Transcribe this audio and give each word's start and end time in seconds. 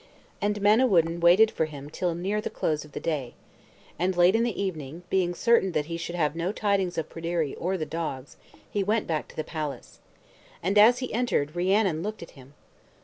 And 0.41 0.59
Manawyddan 0.63 1.19
waited 1.19 1.51
for 1.51 1.65
him 1.65 1.87
till 1.91 2.15
near 2.15 2.41
the 2.41 2.49
close 2.49 2.83
of 2.83 2.93
the 2.93 2.99
day. 2.99 3.35
And 3.99 4.17
late 4.17 4.35
in 4.35 4.41
the 4.41 4.59
evening, 4.59 5.03
being 5.11 5.35
certain 5.35 5.73
that 5.73 5.85
he 5.85 5.95
should 5.95 6.15
have 6.15 6.35
no 6.35 6.51
tidings 6.51 6.97
of 6.97 7.07
Pryderi 7.07 7.55
or 7.57 7.77
the 7.77 7.85
dogs, 7.85 8.35
he 8.71 8.83
went 8.83 9.05
back 9.05 9.27
to 9.27 9.35
the 9.35 9.43
palace. 9.43 9.99
And 10.63 10.79
as 10.79 10.97
he 11.05 11.13
entered, 11.13 11.55
Rhiannon 11.55 12.01
looked 12.01 12.23
at 12.23 12.31
him. 12.31 12.55